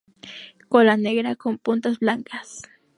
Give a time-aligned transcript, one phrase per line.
[0.67, 2.63] Cola negra con puntas blancas.